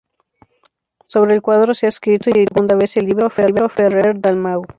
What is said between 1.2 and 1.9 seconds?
el cuadro se ha